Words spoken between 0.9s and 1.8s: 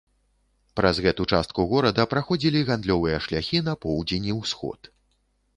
гэту частку